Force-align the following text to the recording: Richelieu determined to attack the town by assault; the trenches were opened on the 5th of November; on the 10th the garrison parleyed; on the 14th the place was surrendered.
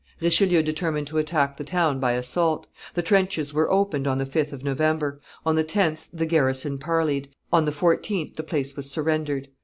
Richelieu 0.19 0.63
determined 0.63 1.05
to 1.09 1.19
attack 1.19 1.57
the 1.57 1.63
town 1.63 1.99
by 1.99 2.13
assault; 2.13 2.65
the 2.95 3.03
trenches 3.03 3.53
were 3.53 3.71
opened 3.71 4.07
on 4.07 4.17
the 4.17 4.25
5th 4.25 4.51
of 4.51 4.63
November; 4.63 5.21
on 5.45 5.53
the 5.53 5.63
10th 5.63 6.09
the 6.11 6.25
garrison 6.25 6.79
parleyed; 6.79 7.29
on 7.53 7.65
the 7.65 7.71
14th 7.71 8.35
the 8.35 8.41
place 8.41 8.75
was 8.75 8.89
surrendered. 8.89 9.49